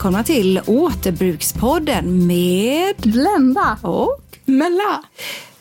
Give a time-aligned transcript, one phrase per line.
[0.00, 5.04] Välkomna till Återbrukspodden med Blenda och Mella.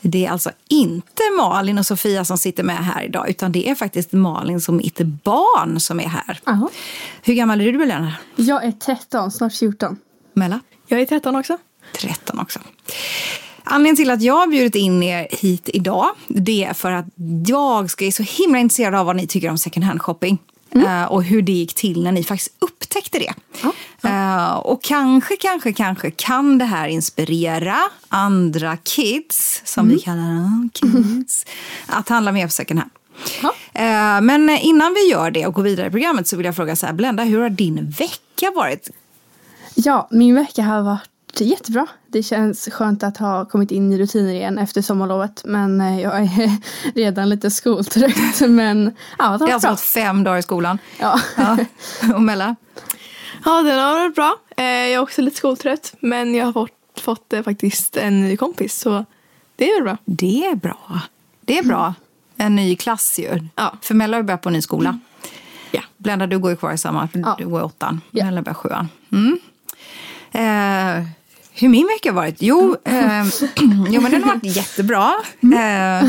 [0.01, 3.75] Det är alltså inte Malin och Sofia som sitter med här idag utan det är
[3.75, 6.39] faktiskt Malin som mitt barn som är här.
[6.43, 6.69] Aha.
[7.23, 8.13] Hur gammal är du Belena?
[8.35, 9.97] Jag är 13, snart 14.
[10.33, 10.59] Mella?
[10.87, 11.57] Jag är 13 också.
[12.01, 12.59] 13 också.
[13.63, 17.05] Anledningen till att jag har bjudit in er hit idag det är för att
[17.47, 20.37] jag ska är så himla intresserad av vad ni tycker om second hand shopping.
[20.75, 22.55] Uh, och hur det gick till när ni faktiskt
[22.89, 23.33] upptäckte det.
[24.09, 27.77] Uh, och kanske, kanske, kanske kan det här inspirera
[28.09, 31.45] andra kids, som vi kallar dem, kids,
[31.87, 32.91] att handla mer på second hand.
[33.43, 36.75] Uh, men innan vi gör det och går vidare i programmet så vill jag fråga
[36.75, 38.89] så här, Blenda, hur har din vecka varit?
[39.75, 41.87] Ja, min vecka har varit jättebra.
[42.07, 45.41] Det känns skönt att ha kommit in i rutiner igen efter sommarlovet.
[45.45, 46.51] Men eh, jag är
[46.95, 48.41] redan lite skoltrött.
[48.49, 50.79] Men ja, det har Jag har alltså fem dagar i skolan.
[50.99, 51.19] Ja.
[51.37, 51.57] Ja.
[52.13, 52.55] Och Mella?
[53.45, 54.35] Ja, den har varit bra.
[54.57, 55.93] Eh, Jag är också lite skoltrött.
[55.99, 58.79] Men jag har fått, fått eh, faktiskt en ny kompis.
[58.79, 59.05] Så
[59.55, 59.97] det är bra.
[60.05, 61.01] Det är bra.
[61.41, 61.93] Det är bra.
[62.37, 63.39] En ny klass ju.
[63.55, 63.73] Ja.
[63.81, 64.99] För Mella har ju börjat på en ny skola.
[65.71, 65.81] Ja.
[65.97, 67.07] Blenda, du går ju kvar i samma.
[67.13, 67.35] Ja.
[67.37, 68.01] Du går i åttan.
[68.11, 68.25] Ja.
[68.25, 68.87] Mella börjar sjuan.
[69.11, 69.39] Mm.
[70.31, 71.07] Eh,
[71.53, 72.35] hur min vecka har varit?
[72.39, 73.23] Jo, eh,
[73.89, 75.13] jo men den har varit jättebra.
[75.41, 76.07] Eh,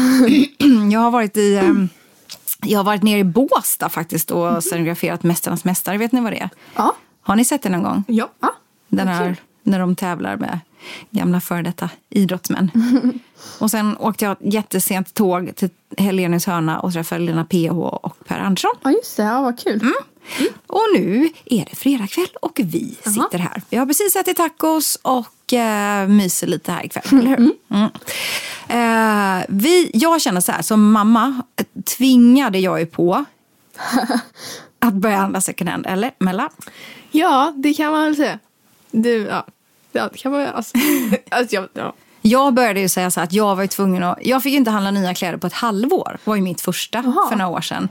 [0.93, 1.55] jag har varit i...
[1.55, 1.73] Eh,
[2.63, 5.99] jag har varit nere i Båstad faktiskt och scenograferat Mästarnas mästare.
[5.99, 6.51] Vet ni vad det är?
[6.77, 6.97] Ja.
[7.23, 8.05] Har ni sett det någon gång?
[8.09, 8.31] Ja.
[8.41, 8.55] ja.
[8.89, 10.59] Den här, när de tävlar med
[11.11, 12.71] gamla före detta idrottsmän.
[13.59, 18.39] och sen åkte jag jättesent tåg till Helenis hörna och träffade Lena PH och Per
[18.39, 18.73] Andersson.
[18.83, 19.23] Ja, just det.
[19.23, 19.81] Ja, vad kul.
[19.81, 19.95] Mm.
[20.67, 23.63] Och nu är det fredagkväll och vi sitter här.
[23.71, 27.05] Vi har precis ätit tacos och uh, myser lite här ikväll.
[27.13, 27.53] Eller hur?
[27.69, 27.91] Mm.
[28.69, 33.25] Eh, vi, jag känner så här, som mamma eh, tvingade jag ju på
[34.79, 35.87] att börja handla second hand.
[35.87, 36.51] Eller Mella?
[37.11, 38.39] Ja, det kan man väl säga.
[38.91, 39.47] Du, ja.
[39.93, 40.55] Ja, det kan man väl.
[40.55, 40.77] Alltså,
[41.31, 41.95] alltså, jag, ja.
[42.23, 44.19] Jag började ju säga så att jag var ju tvungen att...
[44.23, 46.13] Jag fick ju inte handla nya kläder på ett halvår.
[46.13, 47.89] Det var ju mitt första för några år sedan.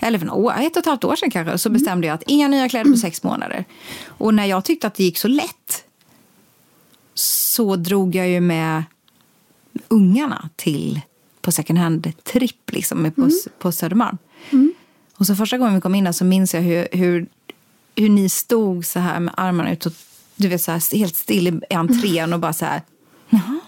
[0.00, 1.58] Eller för några år, ett och ett halvt år sedan kanske.
[1.58, 3.64] Så bestämde jag att inga nya kläder på sex månader.
[4.06, 5.84] Och när jag tyckte att det gick så lätt
[7.14, 8.84] så drog jag ju med
[9.88, 11.00] ungarna till
[11.40, 14.18] på second hand-tripp liksom, på, på Södermalm.
[15.16, 17.26] Och så första gången vi kom in där så minns jag hur, hur,
[17.96, 19.94] hur ni stod så här med armarna utåt.
[20.36, 22.82] Du vet så här, helt still i entrén och bara så här.
[23.30, 23.60] Jaha.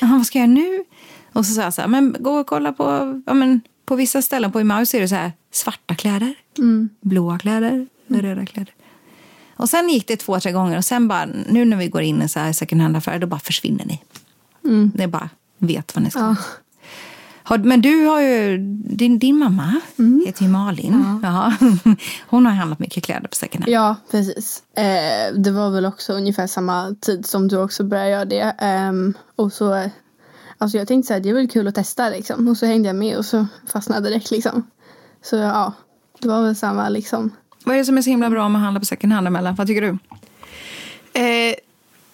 [0.00, 0.84] Vad ska jag göra nu?
[1.32, 4.22] Och så sa jag så här, men gå och kolla på, ja, men, på vissa
[4.22, 6.34] ställen på Emmaus är det så här svarta kläder,
[7.00, 8.74] blåa kläder, röda kläder.
[9.56, 12.22] Och sen gick det två, tre gånger och sen bara, nu när vi går in
[12.22, 14.02] i så här second hand-affärer, då bara försvinner ni.
[14.94, 16.20] Det är bara, vet vad ni ska.
[16.20, 16.36] Ja.
[17.48, 19.80] Har, men du har ju, din, din mamma
[20.26, 21.20] heter ju Malin.
[21.22, 21.52] Ja.
[22.28, 23.74] Hon har handlat mycket kläder på second hand.
[23.74, 24.62] Ja, precis.
[24.76, 28.54] Eh, det var väl också ungefär samma tid som du också började göra det.
[28.58, 29.90] Ehm, och så,
[30.58, 32.48] alltså jag tänkte så här, det är väl kul att testa liksom.
[32.48, 34.70] Och så hängde jag med och så fastnade direkt liksom.
[35.22, 35.72] Så ja,
[36.20, 37.30] det var väl samma liksom.
[37.64, 39.52] Vad är det som är så himla bra med att handla på second hand, Amella?
[39.52, 39.98] Vad tycker du?
[41.20, 41.54] Eh,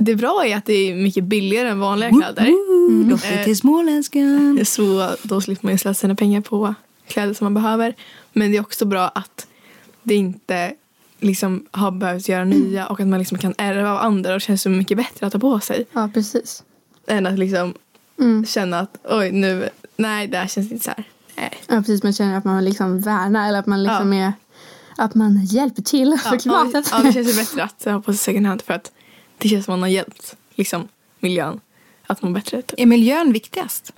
[0.04, 2.42] det bra är att det är mycket billigare än vanliga kläder.
[2.46, 3.10] Mm.
[3.10, 4.60] Loftet till småländskan.
[4.64, 6.74] Så då slipper man ju slösa sina pengar på
[7.08, 7.94] kläder som man behöver.
[8.32, 9.46] Men det är också bra att
[10.02, 10.72] det inte
[11.20, 14.44] liksom har behövt göra nya och att man liksom kan ärva av andra och det
[14.44, 15.84] känns så mycket bättre att ta på sig.
[15.92, 16.62] Ja, precis.
[17.06, 17.74] Än att liksom
[18.20, 18.46] Mm.
[18.46, 21.04] känna att oj nu, nej det här känns inte så här.
[21.36, 21.50] Nej.
[21.68, 22.02] Ja, precis.
[22.02, 24.32] Man känner att man liksom värnar eller att man liksom är
[24.96, 26.88] att man hjälper till för Ja, klimatet.
[26.92, 28.92] ja, det känns ju bättre att ha på sig second hand för att
[29.42, 30.88] det känns som att man har hjälpt liksom,
[31.20, 31.60] miljön
[32.06, 32.62] att må bättre.
[32.62, 32.80] Typ.
[32.80, 33.92] Är miljön viktigast?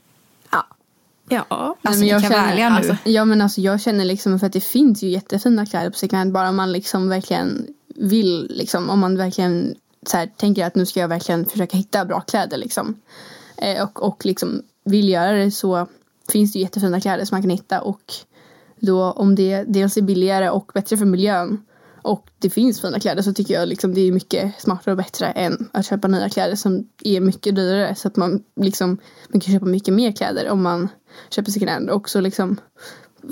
[1.29, 1.47] Ja.
[1.49, 2.77] Alltså, men vi jag kan känner- vara ärliga nu.
[2.77, 5.97] alltså, Ja men alltså jag känner liksom för att det finns ju jättefina kläder på
[5.99, 9.75] second hand bara man liksom verkligen vill liksom om man verkligen
[10.07, 12.95] så här, tänker att nu ska jag verkligen försöka hitta bra kläder liksom.
[13.57, 15.87] Eh, och, och liksom vill göra det så
[16.33, 18.13] finns det ju jättefina kläder som man kan hitta och
[18.77, 21.65] då om det dels är billigare och bättre för miljön
[22.05, 25.27] och det finns fina kläder så tycker jag liksom det är mycket smartare och bättre
[25.27, 28.99] än att köpa nya kläder som är mycket dyrare så att man liksom
[29.29, 30.89] man kan köpa mycket mer kläder om man
[31.31, 32.61] köper second hand och så liksom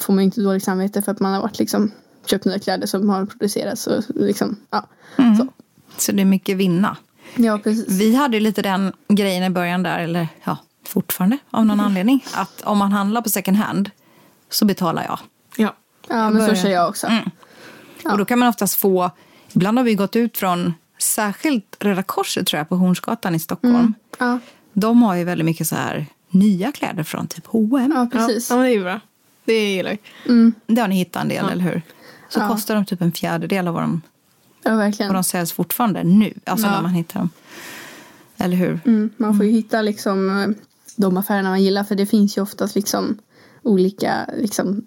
[0.01, 1.93] får man inte dåligt samvete för att man har varit liksom
[2.27, 4.89] köpt nya kläder som har producerats och liksom ja.
[5.17, 5.49] Så.
[5.99, 6.97] Så det är mycket vinna.
[7.37, 8.01] Ja precis.
[8.01, 12.25] Vi hade lite den grejen i början där, eller ja, fortfarande av någon anledning.
[12.35, 13.91] Att om man handlar på second hand
[14.51, 15.19] så betalar jag.
[15.57, 15.77] Ja.
[16.09, 17.09] Ja men så kör jag också.
[18.05, 19.11] Och då kan man oftast få,
[19.53, 23.95] ibland har vi gått ut från, särskilt Röda Korset tror jag på Hornsgatan i Stockholm.
[24.19, 24.39] Ja,
[24.73, 27.93] De har ju väldigt mycket så här nya kläder från typ H&M.
[27.97, 28.51] ja precis.
[28.51, 29.01] Ja, men det är ju bra.
[29.45, 29.91] Det gillar
[30.27, 30.53] jag.
[30.67, 31.83] Det har ni hittat en del, eller hur?
[32.29, 32.49] Så Ja.
[32.49, 34.03] kostar de typ en fjärdedel av vad de,
[34.63, 35.13] Ja vad verkligen.
[35.13, 36.33] de säljs fortfarande nu.
[36.47, 36.73] Alltså Ja.
[36.73, 37.31] när man hittar dem.
[38.37, 38.81] Eller hur?
[38.87, 40.49] Mm, man får ju hitta liksom eh,
[40.97, 43.19] de affärerna man gillar för det finns ju oftast liksom
[43.63, 44.85] olika liksom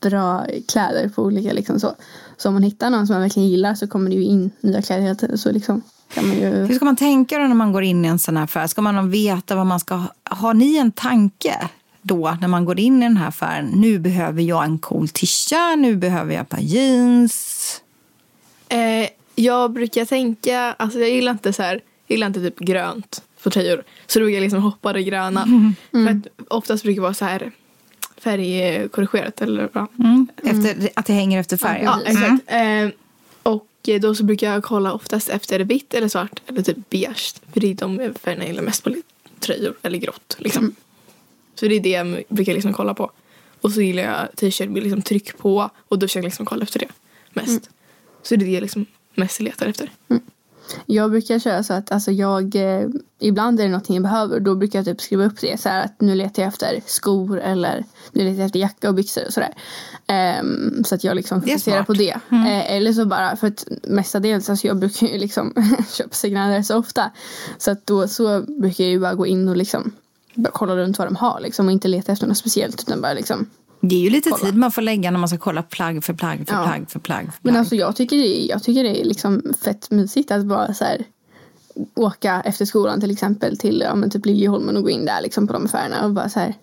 [0.00, 1.94] bra kläder på olika liksom så.
[2.36, 4.82] Så om man hittar någon som man verkligen gillar så kommer det ju in nya
[4.82, 5.82] kläder hela tiden så liksom
[6.14, 8.36] kan man ju Hur ska man tänka då när man går in i en sån
[8.36, 8.66] här affär?
[8.66, 10.12] Ska man veta vad man ska ha?
[10.24, 11.68] Har ni en tanke
[12.02, 13.66] då när man går in i den här affären?
[13.66, 17.80] Nu behöver jag en cool tisha, nu behöver jag ett par jeans.
[18.68, 23.22] Eh, jag brukar tänka, alltså jag gillar inte så här, jag gillar inte typ grönt
[23.42, 23.84] på tröjor.
[24.06, 25.46] Så då brukar jag liksom hoppa det gröna.
[25.90, 27.52] För att oftast brukar det vara så här
[28.18, 29.88] färgkorrigerat eller ja.
[29.98, 30.28] Mm.
[30.44, 31.82] Efter, att det hänger efter färg.
[31.84, 32.42] Ja, exakt.
[32.46, 32.88] Eh,
[33.42, 37.34] och eh, då så brukar jag kolla oftast efter vitt eller svart eller typ beige.
[37.52, 39.02] För det är de färgerna jag gillar mest på li-
[39.40, 39.74] tröjor.
[39.82, 40.74] Eller grått liksom.
[41.54, 43.10] Så det är det jag brukar liksom kolla på.
[43.60, 45.70] Och så gillar jag t-shirt med liksom tryck på.
[45.88, 46.88] Och då försöker jag liksom kolla efter det
[47.32, 47.70] mest.
[48.22, 49.90] Så det är det jag liksom mest letar efter.
[50.86, 52.88] Jag brukar köra så att alltså jag eh,
[53.20, 55.84] ibland är det någonting jag behöver då brukar jag typ skriva upp det så här
[55.84, 59.32] att nu letar jag efter skor eller nu letar jag efter jacka och byxor och
[59.32, 59.54] sådär.
[60.06, 62.18] Ehm, så att jag liksom fokuserar på det.
[62.30, 65.54] Eh, eller så bara för att mestadels alltså jag brukar ju liksom
[65.92, 67.10] köpa second så ofta.
[67.58, 69.92] Så att då så brukar jag ju bara gå in och liksom
[70.34, 73.12] bara kolla runt vad de har liksom och inte leta efter något speciellt utan bara
[73.12, 73.46] liksom
[73.80, 74.44] Det är ju lite Kolla.
[74.44, 76.62] tid man får lägga när man ska kolla plagg för plagg för Ja.
[76.66, 77.24] plagg för plagg.
[77.24, 77.56] För Men plagg.
[77.60, 80.84] alltså jag tycker det är, jag tycker det är liksom fett mysigt att bara så
[80.84, 81.04] här
[81.94, 85.46] åka efter skolan till exempel till ja, men typ Liljeholmen och gå in där liksom
[85.46, 86.54] på de affärerna och bara så här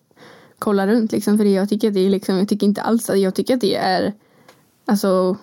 [0.59, 3.09] kolla runt liksom för det jag tycker att det är liksom jag tycker inte alls
[3.09, 4.13] att jag tycker att det är
[4.85, 5.37] alltså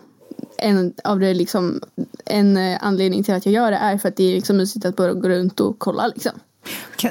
[0.58, 1.80] en av det liksom
[2.26, 4.96] en anledning till att jag gör det är för att det är liksom mysigt att
[4.96, 6.32] bara gå runt och kolla liksom.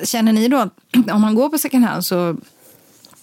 [0.03, 0.73] Känner ni då att
[1.13, 2.37] om man går på second hand så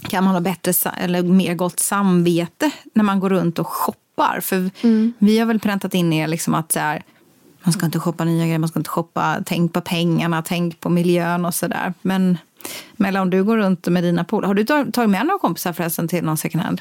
[0.08, 4.40] kan man ha bättre eller mer gott samvete när man går runt och shoppar?
[4.40, 4.70] För
[5.18, 7.02] vi har väl präntat in er liksom att så här,
[7.62, 10.88] man ska inte shoppa nya grejer, man ska inte shoppa, tänk på pengarna, tänk på
[10.88, 11.94] miljön och sådär.
[12.02, 12.38] Men
[12.96, 15.72] Mella, om du går runt med dina polare, har du tag- tagit med några kompisar
[15.72, 16.80] förresten till någon second hand?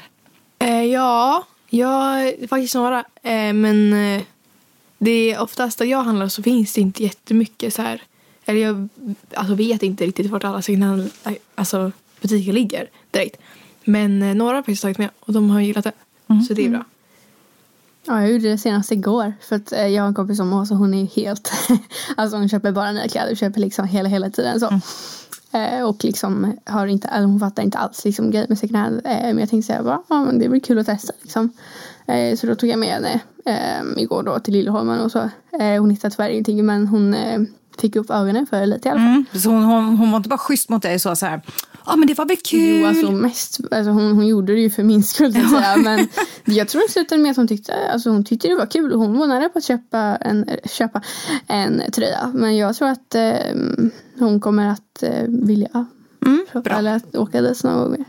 [0.58, 2.98] Eh, ja, jag faktiskt några.
[3.22, 4.22] Eh, men eh,
[4.98, 8.02] det är oftast där jag handlar så finns det inte jättemycket så här.
[8.44, 8.88] Eller jag
[9.34, 11.10] alltså, vet inte riktigt vart alla second hand
[11.54, 11.92] alltså,
[12.28, 13.36] butiker ligger direkt.
[13.84, 15.92] Men eh, några har faktiskt tagit med och de har gillat det.
[16.48, 16.84] Så det är bra.
[18.06, 19.32] Ja, jag gjorde det senast igår.
[19.40, 21.52] För att eh, jag har en kompis som Åsa, hon är helt...
[22.16, 24.80] alltså hon köper bara nya kläder, köper liksom hela, hela tiden så.
[25.56, 29.00] Eh, och liksom har inte, alltså hon fattar inte alls liksom grejer med second hand.
[29.04, 31.52] Eh, men jag tänkte bara, ja men det blir kul att testa liksom.
[32.06, 35.30] Eh, så då tog jag med henne eh, igår då till Liljeholmen och så.
[35.78, 37.16] Hon hittade tyvärr ingenting men hon
[37.78, 39.40] fick upp ögonen för lite i alla fall.
[39.40, 41.40] Så hon, hon, hon var inte bara schysst mot dig så, så här,
[41.86, 42.80] ja men det var väl kul.
[42.80, 45.76] Jo, alltså mest, alltså hon, hon gjorde det ju för min skull att säga.
[46.44, 48.92] Men jag tror det slutade med att hon tyckte, alltså hon tyckte det var kul.
[48.92, 51.02] och Hon var nära på att köpa en, köpa
[51.46, 52.30] en tröja.
[52.34, 53.34] Men jag tror att eh,
[54.18, 55.86] hon kommer att eh, vilja
[56.62, 56.76] bra.
[56.78, 58.04] Eller att åka dit några gånger.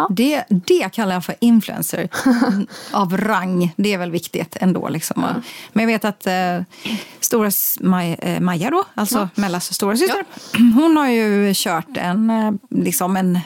[0.00, 0.14] Ja.
[0.14, 2.08] Det, det kallar jag för influencer
[2.90, 3.72] av rang.
[3.76, 4.88] Det är väl viktigt ändå.
[4.88, 5.26] Liksom.
[5.72, 6.62] Men jag vet att eh,
[7.20, 10.24] stora Maj, eh, Maja, då, alltså Mellas stora syster,
[10.74, 13.40] hon har ju kört en, eh, liksom en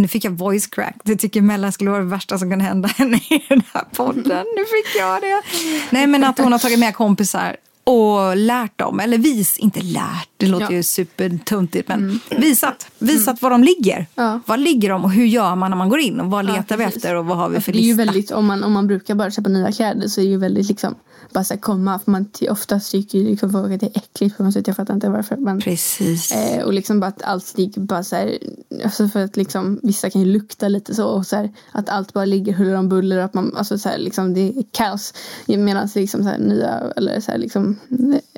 [0.00, 0.96] nu fick jag voice crack.
[1.04, 4.46] Det tycker Mella skulle vara det värsta som kan hända henne i den här podden.
[4.56, 5.42] Nu fick jag det.
[5.90, 10.29] Nej, men att hon har tagit med kompisar och lärt dem, eller vis, inte lärt,
[10.40, 10.72] det låter Ja.
[10.72, 14.06] ju supertuntigt, men visat, visat var de ligger.
[14.14, 14.40] Ja.
[14.46, 16.76] Var ligger de och hur gör man när man går in och vad Ja, letar
[16.76, 16.96] vi precis.
[17.04, 18.04] efter och vad har vi för det är ju lista?
[18.04, 20.68] väldigt, om man, om man brukar bara köpa nya kläder så är det ju väldigt
[20.68, 20.94] liksom
[21.34, 21.98] bara så här komma.
[21.98, 24.66] För man oftast tycker ju liksom folk att det är äckligt på något sätt.
[24.66, 25.36] Jag fattar inte varför.
[25.36, 26.32] Men, Precis.
[26.32, 28.38] eh, och liksom bara att allt ligger bara så här.
[28.84, 31.06] Alltså för att liksom vissa kan ju lukta lite så.
[31.06, 33.18] Och så här, att allt bara ligger huller om buller.
[33.18, 35.14] Att man, alltså så här, liksom det är kaos.
[35.46, 37.76] Medan liksom så här, nya, eller så här, liksom,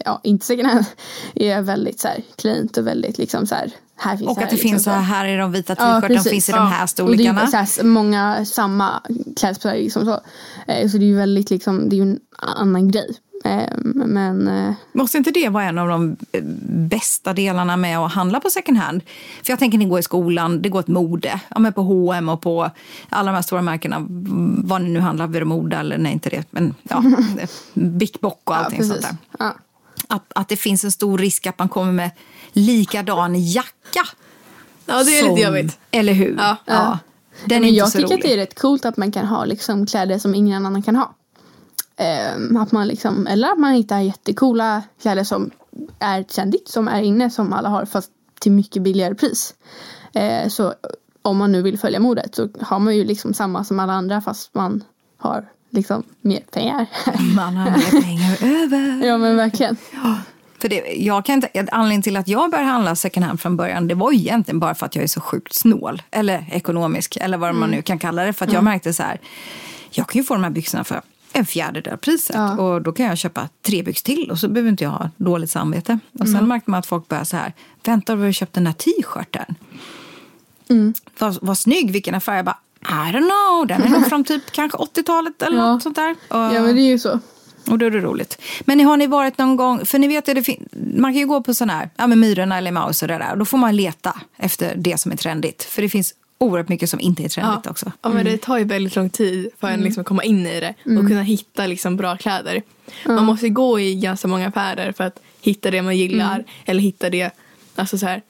[0.05, 0.85] ja inte second hand.
[1.35, 3.73] Är väldigt så här cleant och väldigt liksom så här.
[3.97, 6.01] Här finns och här, att det liksom, finns så här, här är de vita t-shirtarna,
[6.09, 6.31] precis.
[6.31, 6.65] finns i de Ja.
[6.65, 7.61] här Och det är storlekarna.
[7.61, 9.03] ju så många samma
[9.37, 9.83] klädesplagg.
[9.83, 10.21] Liksom så.
[10.73, 13.17] Eh, så det är ju väldigt liksom, det är ju en annan grej.
[13.45, 16.43] Eh, men eh, Måste inte det vara en av de eh,
[16.89, 19.03] bästa delarna med att handla på second hand?
[19.45, 21.41] För jag tänker ni går i skolan, det går ett mode.
[21.49, 22.71] Ja, men på H&M och på
[23.09, 24.07] alla de här stora märkena.
[24.65, 26.45] Vad ni nu handlar, Veromoda eller nej inte det.
[26.51, 27.03] Men ja,
[28.21, 29.17] Bock och allting ja, sånt där.
[29.39, 29.55] Ja.
[30.13, 32.11] Att, att det finns en stor risk att man kommer med
[32.53, 34.07] likadan jacka.
[34.87, 35.79] Ja, det är som- lite jobbigt.
[35.91, 36.37] Eller hur?
[36.39, 36.57] Ja.
[36.65, 36.99] ja.
[37.45, 38.15] Den är men jag tycker rolig.
[38.15, 40.97] att det är rätt coolt att man kan ha liksom, kläder som ingen annan kan
[40.97, 41.15] ha.
[41.97, 45.51] Eh, att man liksom, eller att man hittar jättecoola kläder som
[45.99, 49.55] är trendigt, som är inne, som alla har fast till mycket billigare pris.
[50.13, 50.75] Eh, så
[51.23, 54.21] om man nu vill följa modet så har man ju liksom samma som alla andra
[54.21, 54.85] fast man
[55.19, 56.87] har liksom mer pengar.
[57.35, 59.01] Man har mer pengar över.
[59.07, 59.77] ja men verkligen.
[60.59, 63.89] För det, jag kan inte, anledningen till att jag började handla second hand från början
[63.89, 66.03] det var ju egentligen bara för att jag är så sjukt snål.
[66.11, 68.33] Eller ekonomisk, eller vad man nu kan kalla det.
[68.33, 69.21] För att jag märkte så här,
[69.91, 71.03] jag kan ju få de här byxorna för
[71.33, 72.37] en fjärdedel av priset.
[72.37, 72.57] Ja.
[72.59, 75.51] Och då kan jag köpa tre byxor till och så behöver inte jag ha dåligt
[75.51, 75.99] samvete.
[76.21, 77.53] Och sen märkte man att folk började så här,
[77.85, 79.55] vänta du har köpt den här t-shirten.
[81.19, 82.37] Vad, vad snygg, vilken affär.
[82.37, 85.73] Jag bara, I don't know, den är nog från typ kanske 80-talet eller Ja.
[85.73, 86.11] något sånt där.
[86.29, 87.19] Och, Ja men det är ju så.
[87.71, 88.39] och då är det roligt.
[88.61, 91.55] Men har ni varit någon gång, för ni vet fin- man kan ju gå på
[91.55, 93.33] sån här, ja men Myrorna eller Maus och det där.
[93.33, 95.63] Och då får man leta efter det som är trendigt.
[95.63, 97.93] För det finns oerhört mycket som inte är trendigt också.
[98.03, 100.61] Ja, men det tar ju väldigt lång tid för en liksom att komma in i
[100.61, 102.63] det och kunna hitta liksom bra kläder.
[103.07, 107.11] Man måste gå i ganska många affärer för att hitta det man gillar eller hitta
[107.11, 107.31] det,
[107.77, 108.23] alltså så här,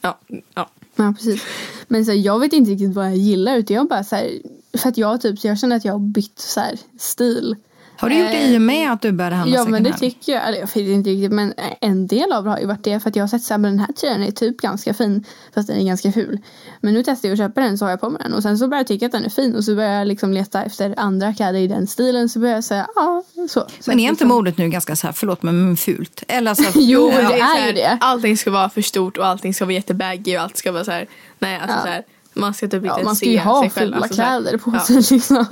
[0.00, 0.18] ja,
[0.54, 0.68] ja.
[0.96, 1.42] Ja precis.
[1.88, 4.38] Men så här, jag vet inte riktigt vad jag gillar utan jag bara så här,
[4.78, 7.56] för att jag typ, så jag känner att jag har bytt så här, stil.
[7.96, 10.00] Har du gjort det i och med att du började handla Ja men det hand?
[10.00, 12.84] tycker jag, eller jag vet inte riktigt men en del av det har ju varit
[12.84, 14.94] det för att jag har sett så här, men den här tröjan är typ ganska
[14.94, 15.24] fin
[15.54, 16.38] fast den är ganska ful.
[16.80, 18.58] Men nu testar jag att köpa den så har jag på mig den och sen
[18.58, 20.94] så börjar jag tycka att den är fin och så börjar jag liksom leta efter
[20.96, 23.46] andra kläder i den stilen så börjar jag säga ja så.
[23.48, 26.22] så Men är inte liksom- modet nu ganska så här, förlåt men fult?
[26.28, 27.98] Eller alltså, Jo, Men det så är här, ju det.
[28.00, 30.90] Allting ska vara för stort och allting ska vara jättebaggy och allt ska vara så
[30.90, 31.06] här,
[31.38, 31.82] nej alltså Ja.
[31.82, 32.02] så här,
[32.34, 33.86] man ska typ inte Ja, man ska se ju ha sig själv.
[33.92, 34.40] fula alltså så här.
[34.40, 34.80] kläder på Ja.
[34.80, 35.46] sig liksom.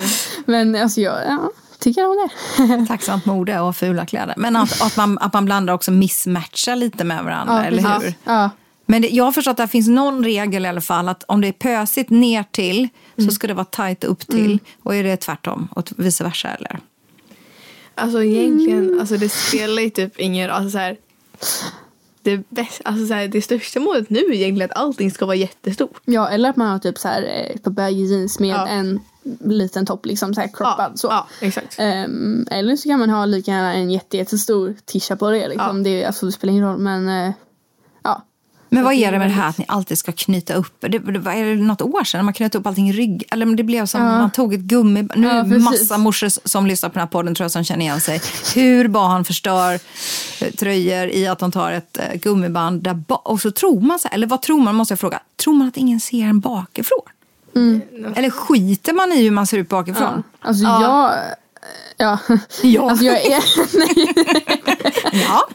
[0.47, 1.51] Men alltså jag ja,
[1.83, 2.87] tycker om det.
[2.89, 4.35] tacksamt mode och fula kläder.
[4.37, 8.09] Men att, att, man, att man blandar också missmatchar lite med varandra, eller precis.
[8.09, 8.15] hur?
[8.25, 8.51] Ja.
[8.87, 11.41] Men det, jag har förstått att det finns någon regel i alla fall att om
[11.41, 14.59] det är pösigt ner till så ska det vara tajt upp till.
[14.83, 16.79] Och är det tvärtom och vice versa eller?
[17.95, 20.57] Alltså egentligen, alltså det spelar ju typ ingen roll.
[20.57, 20.97] Alltså så här,
[22.23, 25.37] det, bäst, alltså så här, det största målet nu är egentligen att allting ska vara
[25.37, 26.01] jättestort.
[26.05, 28.69] Ja, eller att man har typ så här eh, på baggy jeans med Ja.
[28.69, 29.01] en
[29.45, 31.07] liten topp liksom så här croppad så.
[31.07, 31.75] ja, exakt.
[31.79, 35.77] Ehm, eller så kan man ha lika gärna en jätte, jättestor tisha på det liksom.
[35.79, 35.83] Ja.
[35.85, 37.33] Det, alltså, det spelar ingen roll men eh,
[38.03, 38.23] ja.
[38.69, 40.77] Men vad är det med det här att ni alltid ska knyta upp?
[40.81, 43.25] Det, det, vad är det något år sedan man knöt upp allting i rygg?
[43.31, 45.03] Eller det blev som man tog ett gummi...
[45.17, 45.65] Nu Ja, är det precis.
[45.65, 48.21] massa morsor som lyssnar på den här podden tror jag som känner igen sig.
[48.55, 49.75] Hur barn förstör
[50.41, 53.99] eh, tröjor i att de tar ett eh, gummiband där ba- och så tror man
[53.99, 56.41] så här, eller vad tror man måste jag fråga, tror man att ingen ser en
[56.41, 57.03] bakifrån?
[58.17, 60.23] Eller skiter man i hur man ser ut bakifrån?
[60.41, 61.19] Alltså jag Ja.
[61.97, 62.19] Ja.
[62.89, 63.43] Alltså jag är,
[65.13, 65.49] Ja.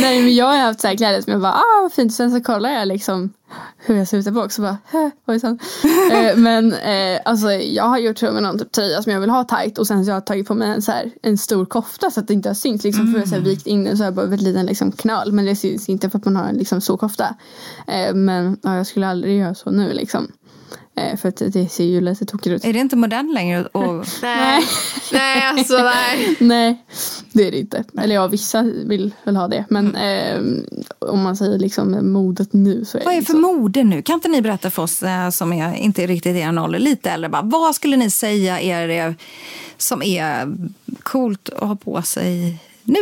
[0.00, 2.14] nej men jag har haft så här kläder som jag bara, ah vad fint.
[2.14, 3.32] Sen så kollar jag liksom
[3.78, 5.58] hur jag ser ut där bak så bara, hä, ojsan.
[6.12, 9.30] eh, men eh, alltså jag har gjort så med någon typ tröja som jag vill
[9.30, 11.66] ha tight och sen så har jag tagit på mig en, så här, en stor
[11.66, 13.84] kofta så att det inte har synts liksom för jag har så här vikt in
[13.84, 16.24] den så har jag bara en liten liksom knöl men det syns inte för att
[16.24, 17.34] man har en liksom stor kofta.
[17.86, 20.32] Eh, men ja, jag skulle aldrig göra så nu liksom.
[20.98, 22.64] Eh, för att det ser ju lite tokigt ut.
[22.64, 23.66] Är det inte modern längre?
[23.66, 24.06] Och...
[24.22, 24.62] Nej.
[25.12, 26.36] nej, alltså nej.
[26.40, 26.84] Nej,
[27.32, 27.84] det är det inte.
[28.02, 29.64] Eller ja, vissa vill väl ha det.
[29.70, 30.40] Men eh,
[30.98, 33.38] om man säger liksom modet nu så är Vad är det för så.
[33.38, 34.02] mode nu?
[34.02, 37.10] Kan inte ni berätta för oss eh, som är inte riktigt i er ålder, lite
[37.10, 39.14] äldre, bara, vad skulle ni säga är det
[39.76, 40.56] som är
[41.02, 43.00] coolt att ha på sig nu?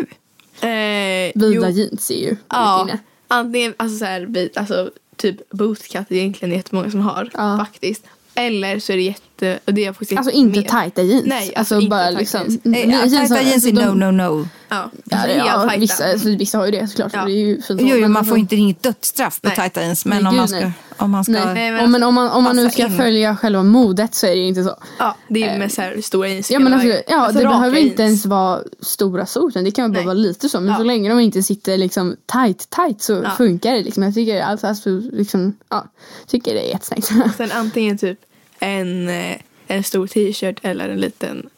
[0.68, 2.98] Eh, Vida jo, jeans är ju Ja, inne.
[3.28, 7.58] antingen alltså så här, alltså, typ bootcut är egentligen jättemånga som har Ja.
[7.58, 8.04] faktiskt.
[8.34, 10.68] Eller så är det jätte, och det är jag faktiskt Alltså inte mer.
[10.68, 11.26] tajta jeans.
[11.26, 12.40] Nej, alltså, alltså inte bara tajta liksom.
[12.40, 12.60] jeans.
[12.64, 14.48] Eh, ja, tajta som- jeans är alltså, no, no, no.
[14.68, 17.12] Ja, Ja, helt ja, vissa, alltså, vissa har ju det såklart.
[17.14, 17.24] Ja.
[17.24, 19.56] Det är ju Jo, så, jo, men man alltså- får inte inget dödsstraff på Nej.
[19.56, 20.04] tajta jeans.
[20.04, 20.72] Men Nej, om, man ska, nej.
[20.96, 21.32] om man ska...
[21.32, 21.54] Nej.
[21.54, 22.96] Nej, men om, men om man, om man nu ska in.
[22.96, 24.76] följa själva modet så är det ju inte så.
[24.98, 26.50] Ja, det är ju med så här stora jeans.
[26.50, 28.10] Ja, men alltså, ja Alltså, det behöver inte jeans.
[28.10, 30.04] ens vara stora så utan det kan bara Nej.
[30.06, 30.60] vara lite så.
[30.60, 30.76] Men Ja.
[30.78, 33.30] så länge de inte sitter liksom tight tight så Ja.
[33.30, 33.82] funkar det.
[33.82, 34.02] Liksom.
[34.02, 35.86] Jag tycker alltså, alltså, liksom, ja,
[36.26, 37.12] tycker det är jättesnyggt.
[37.36, 38.18] Sen antingen typ
[38.66, 41.48] en, eh, en stor t-shirt eller en liten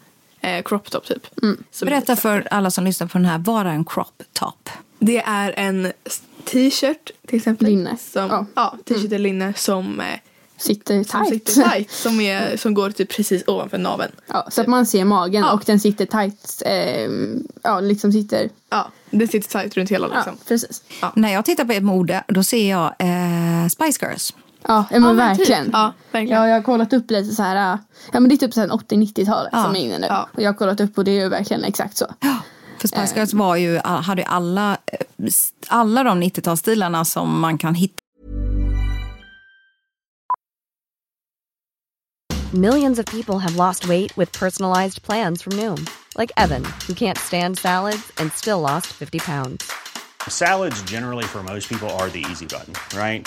[0.41, 1.27] eh, crop top typ.
[1.43, 1.65] Mm.
[1.71, 4.71] Som Berätta för alla som lyssnar på den här, vad är en crop top?
[4.99, 5.93] Det är en
[6.45, 7.67] t-shirt till exempel.
[7.69, 7.97] Linne.
[8.13, 8.47] Som, Ja.
[8.55, 8.75] ja.
[8.85, 10.07] t-shirt eller linne som, eh,
[10.57, 11.29] sitter som tight.
[11.49, 11.91] sitter tight.
[11.91, 14.13] Som, är, som går typ precis ovanför naveln.
[14.27, 15.53] Ja, så att man ser magen Ja.
[15.53, 16.63] och den sitter tight.
[16.67, 17.11] Eh,
[17.63, 18.49] ja, liksom sitter.
[18.71, 20.37] Ja, det sitter tight runt hela Ja, liksom.
[20.49, 20.83] precis.
[21.15, 24.35] När jag tittar på ert mode, då ser jag eh, Spice Girls.
[24.63, 25.65] Ja, ja men men verkligen.
[25.65, 25.73] typ.
[25.73, 26.39] Ja, verkligen.
[26.41, 27.79] Ja, jag har kollat upp lite så här.
[28.13, 29.63] Ja, men det är typ sen 80-90-talet Ja.
[29.63, 30.07] som är inne nu.
[30.07, 30.29] Ja.
[30.35, 32.07] Och jag har kollat upp och det är ju verkligen exakt så.
[32.81, 35.29] För Spice Girls var ju, hade ju alla, eh,
[35.69, 38.03] alla de 90-talsstilarna som man kan hitta.
[42.53, 45.87] Millions of people have lost weight with personalized plans from Noom,
[46.17, 49.71] like Evan, who can't stand salads and still lost 50 pounds.
[50.29, 53.27] Salads, generally, for most people, are the easy button, right?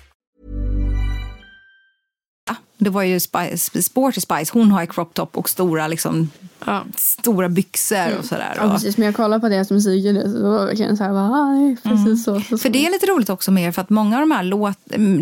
[2.83, 6.29] Det var ju Spice, Sporty Spice, hon har ju crop top och stora, liksom,
[6.65, 6.83] Ja.
[6.95, 8.53] stora byxor och sådär.
[8.57, 8.97] Ja, precis.
[8.97, 11.51] Men jag kollar på deras musik nu så det var verkligen så här, bara, ah,
[11.53, 12.57] det är precis så, så, så.
[12.57, 14.77] För det är lite roligt också med er, för att många av de här låt,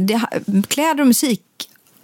[0.07, 0.21] det,
[0.67, 1.41] kläder och musik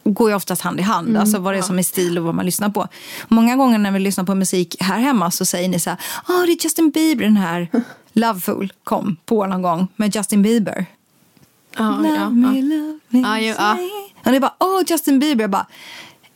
[0.03, 1.17] går ju oftast hand i hand.
[1.17, 2.87] alltså vad det är som är stil och vad man lyssnar på.
[3.27, 6.41] Många gånger när vi lyssnar på musik här hemma så säger ni så här, åh
[6.45, 7.69] det är Justin Bieber, den här
[8.13, 10.85] Loveful kom på någon gång med Justin Bieber.
[11.77, 12.61] Ja, Love ja, me, ja.
[12.61, 13.77] love me, Ja, ju, ja.
[14.25, 15.67] Och det är bara, åh Justin Bieber, jag bara,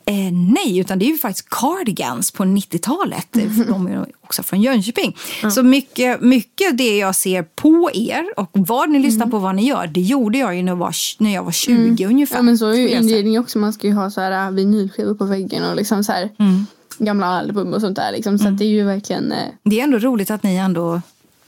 [0.04, 3.26] Eh, nej, utan det är ju faktiskt Cardigans på 90-talet.
[3.32, 5.16] För De är också från Jönköping.
[5.54, 9.66] Så mycket, mycket det jag ser på er och vad ni lyssnar på, vad ni
[9.68, 12.36] gör, det gjorde jag ju när jag var, när jag var 20 ungefär.
[12.36, 13.58] Ja men så är ju inredning också.
[13.58, 16.66] Man ska ju ha så här äh, vinylskivor på väggen och liksom så här Mm.
[16.98, 18.12] gamla album och sånt där.
[18.12, 18.38] Liksom.
[18.38, 19.32] Så att det är ju verkligen...
[19.32, 21.00] eh, Det är ändå roligt att ni ändå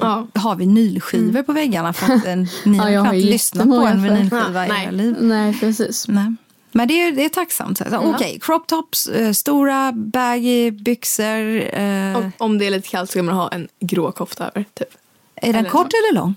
[0.02, 0.40] Ja.
[0.40, 4.66] har vinylskivor på väggarna för att eh, ni Ja, har knappt lyssnat på en vinylskiva
[4.68, 4.92] Ja, i era nej.
[4.92, 5.16] liv.
[5.20, 6.08] Nej precis.
[6.08, 6.34] Nej.
[6.74, 7.78] Men det är, det är tacksamt.
[7.78, 11.74] Så, Okej, crop tops, eh, stora baggy byxor.
[11.78, 14.64] Eh, Och om det är lite kallt så ska man ha en grå kofta över.
[14.74, 14.88] Typ.
[15.36, 16.34] är den eller kort eller lång?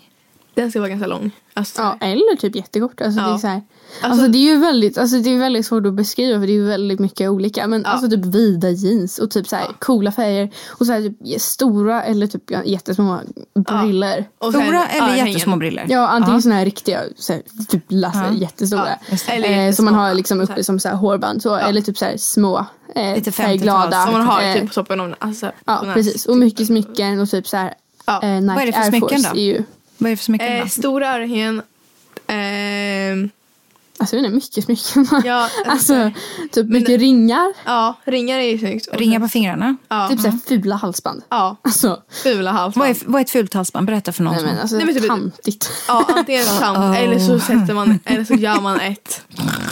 [0.56, 1.32] Den ska vara ganska lång.
[1.54, 3.02] Alltså, Ja, eller typ jättekort.
[3.02, 3.38] Alltså, det, är Ja.
[3.38, 3.62] så här,
[4.02, 6.56] alltså, det är ju väldigt, alltså, det är väldigt svårt att beskriva för det är
[6.56, 7.68] ju väldigt mycket olika.
[7.68, 7.90] Men Ja.
[7.90, 10.50] alltså typ vida jeans och typ så här, coola färger.
[10.68, 13.20] Och så här, typ, stora eller typ ja, jättesmå
[13.56, 14.26] briller.
[14.50, 15.86] Stora eller jättesmå briller?
[15.90, 16.42] Ja, antingen Ja.
[16.42, 18.12] såna här riktiga, så här, typ Ja.
[18.34, 18.90] jättestora.
[19.28, 20.62] Ja, eh, som man har liksom Så uppe här.
[20.64, 21.42] som så här hårband.
[21.42, 22.66] Så, Eller typ så här små,
[22.96, 23.82] eh, Lite färgglada.
[23.98, 24.04] 50-tals.
[24.06, 26.26] Som man har eh, typ på toppen av alltså, Ja, precis.
[26.26, 27.74] Och mycket smycken och typ så här
[28.08, 28.24] Ja.
[28.24, 29.40] eh, Nike Vad är det för Air smycken Force då?
[29.40, 29.64] är ju,
[29.98, 30.48] Vad är det för smycken?
[30.58, 30.68] Eh, då?
[30.70, 31.62] stora örhängen.
[32.28, 33.30] ehm,
[33.98, 35.22] alltså jag vet inte, mycket smycken.
[35.26, 36.12] ja, alltså
[36.52, 37.54] typ mycket ringar.
[37.66, 38.88] ja, ringar är ju snyggt.
[38.94, 39.76] Ringar på fingrarna?
[39.88, 41.24] Ja, Typ så här fula halsband.
[41.30, 42.82] ja, Alltså, fula halsband.
[42.82, 43.86] Vad är, vad är ett fult halsband?
[43.88, 45.72] Berätta för någon nej men alltså Nej, men typ- tantigt.
[45.88, 49.22] Ja, antingen tant eller så sätter man eller så gör man ett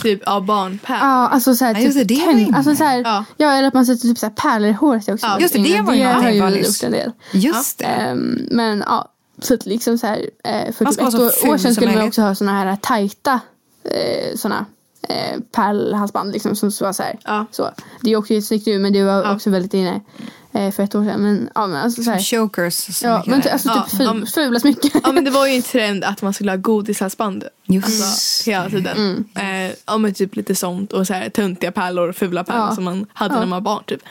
[0.02, 0.98] typ av barnpärl.
[1.00, 2.56] Ja, alltså så här, Ja, just typ det, det är inne.
[2.56, 3.24] alltså så här, Ja.
[3.36, 3.52] ja.
[3.52, 5.26] eller att man sätter typ så här pärlor i håret också.
[5.26, 7.12] Ja, just det, det var ju det har någonting ju gjort en del.
[7.32, 7.84] Just det.
[7.84, 11.74] Ehm, men ja, så att liksom så här, eh, för typ ett år, år sedan
[11.74, 13.40] skulle man också ha såna här tajta
[13.84, 14.66] eh, såna
[15.08, 17.18] eh, pärlhalsband liksom som så var så här.
[17.24, 17.46] Ja.
[17.50, 17.70] Så.
[18.00, 19.34] Det är också jättesnyggt nu men det var Ja.
[19.34, 20.00] också väldigt inne
[20.52, 21.22] eh, för ett år sedan.
[21.22, 22.20] Men ja men alltså så här.
[22.20, 23.02] Chokers.
[23.02, 23.52] Ja, men det.
[23.52, 24.90] alltså typ Ja, ful, ja, fula smycken.
[25.04, 27.44] Ja men det var ju en trend att man skulle ha godishalsband.
[27.66, 29.24] Just Alltså, hela tiden.
[29.36, 32.74] Eh, ja men typ lite sånt och så här töntiga pärlor, fula pärlor Ja.
[32.74, 33.40] som man hade Ja.
[33.40, 34.02] när man var barn typ.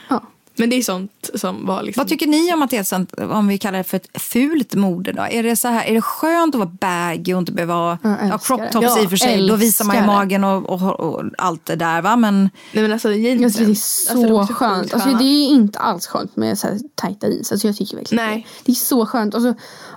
[0.56, 2.02] Men det är sånt som var liksom.
[2.02, 4.22] Vad tycker ni om att det är ett sånt, om vi kallar det för ett
[4.22, 5.22] fult mode då?
[5.22, 8.38] Är det så här, är det skönt att vara baggy och inte behöva ha ja,
[8.38, 9.48] crop tops Ja, i och för sig?
[9.48, 12.16] Då visar man ju magen och, och, och allt det där va?
[12.16, 13.52] Men Nej men alltså jeansen.
[13.52, 14.94] Tycker det är så Alltså, de är så skönt.
[14.94, 17.52] Alltså, det är inte alls skönt med så här tajta jeans.
[17.52, 18.48] Alltså, jag tycker verkligen Nej.
[18.58, 18.64] det.
[18.66, 19.36] Det är så skönt.
[19.36, 19.54] Alltså,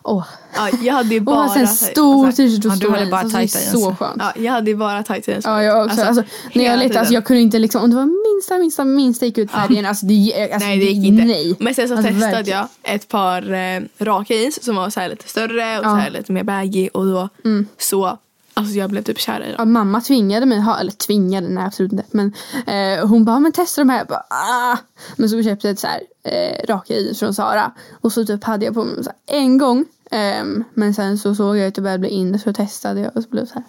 [0.07, 0.25] åh.
[0.55, 1.37] Ja, jag hade ju Och bara...
[1.47, 3.11] ha en stor alltså, t-shirt och Ja, hade jeans.
[3.11, 4.17] bara Alltså, det är tajta så skönt.
[4.19, 5.45] Ja, jag hade ju bara tight jeans.
[5.45, 6.03] Ja, jag också.
[6.03, 6.23] Alltså,
[6.55, 9.39] när jag letade, alltså, jag kunde inte liksom, om det var minsta, minsta, minsta gick
[9.39, 9.87] ut färgen.
[9.87, 11.25] Alltså, det, alltså, Nej det gick inte.
[11.25, 11.57] Nej.
[11.61, 12.59] Men sen så Alltså, testade verkligen.
[12.85, 15.91] jag ett par eh, raka jeans som var så här lite större och Ja.
[15.91, 17.29] så här lite mer baggy och då
[17.79, 18.19] så
[18.59, 19.73] Alltså jag blev typ kär i Ja, dem.
[19.73, 22.05] mamma tvingade mig ha, eller tvingade, nej absolut inte.
[22.11, 22.33] Men
[22.67, 23.99] eh, hon bara, men testa de här.
[23.99, 24.77] Jag bara, ah.
[25.17, 27.73] Men så köpte jag ett så här, eh, raka jeans från Sara.
[28.01, 29.85] Och så typ hade jag på mig så här, en gång.
[30.11, 33.23] Ehm, men sen så såg jag att det började bli inne så testade jag och
[33.23, 33.65] så blev så här.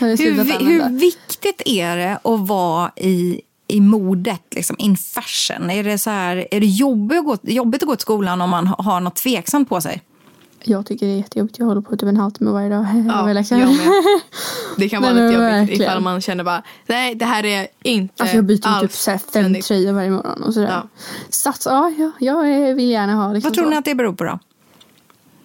[0.00, 5.70] jag hur, vi- hur viktigt är det att vara i, i modet, liksom, in fashion?
[5.70, 8.50] Är det, så här, är det jobbigt, att gå, jobbigt att gå till skolan om
[8.50, 10.02] man ha- har något tveksamt på sig?
[10.68, 11.58] Jag tycker det är jättejobbigt.
[11.58, 12.86] Jag håller på typ en halvtimme varje dag.
[13.08, 13.78] Ja, jag med.
[14.76, 15.82] Det kan vara Nej, lite jobbigt verkligen.
[15.82, 19.10] ifall man känner bara nej det här är inte Alltså jag byter typ alls så
[19.10, 20.68] här fem tröjor varje morgon och sådär.
[20.68, 20.88] Ja.
[21.30, 23.70] Sats, ja, ja, jag vill gärna ha liksom Vad tror så.
[23.70, 24.38] ni att det beror på då?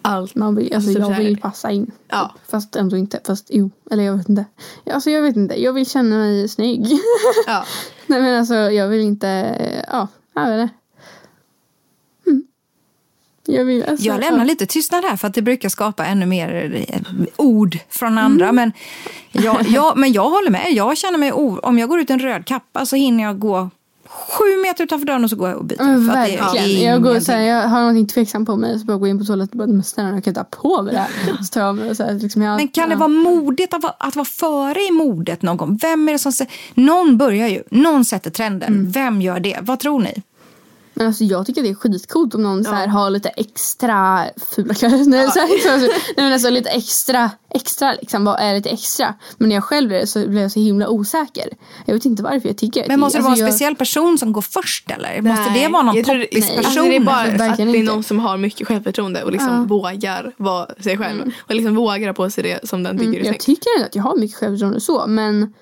[0.02, 0.36] Allt.
[0.36, 1.92] Man vill, alltså, Typ jag vill passa in.
[2.08, 2.36] Ja.
[2.50, 3.20] Fast ändå inte.
[3.26, 3.70] Fast jo.
[3.92, 4.46] Eller jag vet inte.
[4.94, 5.62] Alltså jag vet inte.
[5.62, 6.88] Jag vill känna mig snygg.
[7.48, 7.66] Ja.
[8.08, 9.56] Nej men alltså jag vill inte.
[9.92, 10.74] Ja, jag vet inte.
[12.28, 12.44] Mm.
[13.46, 14.44] Jag vill alltså, Jag lämnar ja.
[14.44, 17.02] lite tystnad här för att det brukar skapa ännu mer eh,
[17.38, 18.50] ord från andra.
[18.50, 18.56] Mm.
[18.56, 18.72] Men,
[19.44, 20.68] jag, jag, men jag håller med.
[20.72, 23.40] Jag känner mig o- Om jag går ut i en röd kappa så hinner jag
[23.40, 23.70] gå
[24.12, 25.84] sju meter utanför dörren och så går jag och byter.
[25.84, 26.92] Men För att det är verkligen.
[26.92, 29.26] Jag, går, så här, jag har någonting tveksamt på mig så bara går in på
[29.26, 31.44] toaletten och bara snälla jag kan ha på mig det här.
[31.44, 33.00] Så tar jag mig så här, liksom, jag, Men kan det ja.
[33.00, 35.80] vara modigt att att vara före i modet någon gång?
[35.82, 36.56] Vem är det som sätter...
[36.74, 37.64] Någon börjar ju.
[37.70, 38.74] Någon sätter trenden.
[38.74, 38.92] Mm.
[38.92, 39.58] Vem gör det?
[39.62, 40.24] Vad tror ni?
[40.94, 44.26] Men alltså jag tycker det är skitcoolt om någon så här har lite extra
[44.56, 45.06] fula kläder.
[45.10, 48.26] Nej, så här, så, alltså, nej men alltså lite extra, extra liksom.
[48.26, 49.16] Vad är lite extra?
[49.38, 51.50] Men när jag själv är det så blir jag så himla osäker.
[51.86, 54.18] Jag vet inte varför jag tycker Men måste det alltså, vara en jag- speciell person
[54.18, 55.22] som går först eller?
[55.22, 56.58] Måste Nej, det vara någon jag tror det- poppis nej.
[56.58, 56.66] person?
[56.66, 57.94] Alltså det är bara att Verkligen det är inte.
[57.94, 59.64] någon som har mycket självförtroende och liksom Ja.
[59.64, 61.32] vågar vara sig själv.
[61.48, 63.86] Och liksom vågar ha på sig det som den tycker Mm, är jag tycker ändå
[63.86, 65.54] att jag har mycket självförtroende så men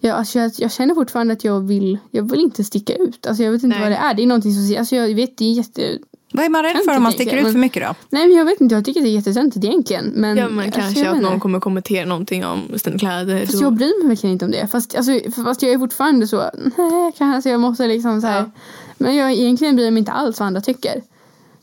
[0.00, 3.26] jag, alltså jag, jag känner fortfarande att jag vill, jag vill inte sticka ut.
[3.26, 3.82] Alltså jag vet inte Nej.
[3.82, 4.14] vad det är.
[4.14, 5.98] Det är någonting som, alltså jag vet det är jätte...
[6.32, 7.94] Vad är man rädd för om man sticker ut för mycket då?
[8.10, 10.12] Nej men jag vet inte, jag tycker det är jättetöntigt egentligen.
[10.14, 13.40] Men, Ja men alltså, kanske att någon kommer kommentera någonting om sina kläder.
[13.46, 14.66] Fast då- jag bryr mig verkligen inte om det.
[14.66, 16.36] Fast, alltså, fast jag är fortfarande så,
[16.76, 18.38] nej kanske jag måste liksom så här.
[18.38, 18.50] Ja.
[18.98, 21.02] Men jag egentligen bryr mig inte alls vad andra tycker.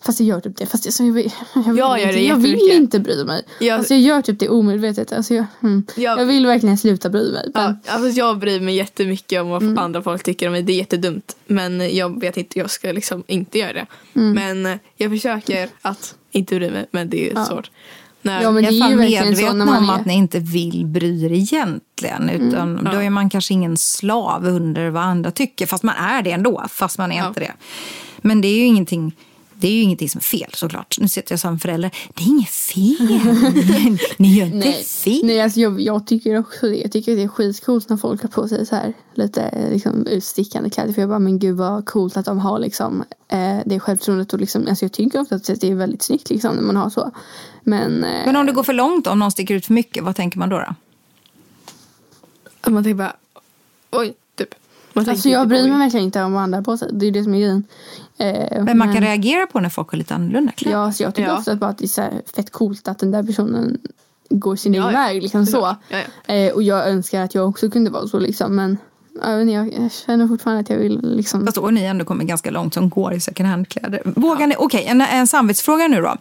[0.05, 0.65] Fast jag gör typ det.
[0.65, 1.17] Fast alltså, jag,
[1.55, 3.43] jag, vill Jag inte, jag vill inte bry mig.
[3.59, 5.13] Jag- Alltså, jag gör typ det omedvetet.
[5.13, 5.83] Alltså, jag, mm.
[5.95, 7.51] Jag- jag vill verkligen sluta bry mig.
[7.53, 9.77] Men, Ja, alltså jag bryr mig jättemycket om vad Mm.
[9.77, 10.61] andra folk tycker om mig.
[10.63, 11.35] Det är jättedumt.
[11.47, 13.85] Men jag vet inte, jag ska liksom inte göra det.
[14.15, 14.33] Mm.
[14.63, 16.85] Men jag försöker att inte bry mig.
[16.91, 17.45] Men det är Ja.
[17.45, 17.71] svårt.
[18.21, 20.85] När, Ja, men det alla är ju medvetna man om är- att ni inte vill
[20.85, 22.29] bry er egentligen.
[22.29, 25.65] Utan Då är man kanske ingen slav under vad andra tycker.
[25.65, 26.63] Fast man är det ändå.
[26.69, 27.27] Fast man är Ja.
[27.27, 27.53] inte det.
[28.21, 29.15] Men det är ju ingenting...
[29.63, 30.97] Det är ju ingenting som är fel såklart.
[30.99, 31.91] Nu sitter jag som förälder.
[32.13, 33.97] Det är inget fel.
[34.17, 35.21] Ni gör inte nej, fel.
[35.23, 36.75] nej alltså, jag, jag tycker också det.
[36.75, 40.69] Jag tycker det är skitcoolt när folk har på sig så här lite liksom, utstickande
[40.69, 40.93] kläder.
[40.93, 44.33] För jag bara, men gud vad coolt att de har liksom, eh, det självförtroendet.
[44.33, 46.89] Och liksom, alltså, jag tycker ofta att det är väldigt snyggt liksom, när man har
[46.89, 47.11] så.
[47.61, 50.15] Men, eh, Men om det går för långt, om någon sticker ut för mycket, vad
[50.15, 50.57] tänker man då?
[50.57, 50.75] då?
[52.61, 53.15] att man tänker bara,
[53.91, 54.55] oj, typ.
[54.93, 56.89] Man Alltså jag inte bryr mig verkligen inte om vad andra har på sig.
[56.93, 57.63] Det är det som är grejen.
[58.17, 60.77] Eh, Men man kan reagera på när folk har lite annorlunda kläder.
[60.77, 61.37] Ja, så jag tycker Ja.
[61.37, 63.77] ofta bara att det är så här fett coolt att den där personen
[64.29, 64.97] går sin egen Ja, ja.
[64.99, 65.23] väg.
[65.23, 65.75] Liksom så.
[65.89, 68.19] Ja, Eh, och jag önskar att jag också kunde vara så.
[68.19, 68.55] Liksom.
[68.55, 68.77] Men
[69.21, 71.45] jag, jag, jag känner fortfarande att jag vill liksom...
[71.45, 74.01] Fast då har ni ändå kommit ganska långt som går i second hand-kläder.
[74.05, 76.15] Vågar ni, okej, en, en samvetsfråga nu då.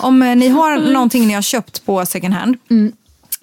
[0.00, 2.56] Om eh, ni har någonting ni har köpt på second hand